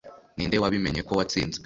ninde 0.37 0.55
wabimenya 0.63 1.01
ko 1.07 1.11
watsinzwe 1.17 1.59